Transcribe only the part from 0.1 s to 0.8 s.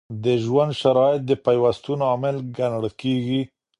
د ژوند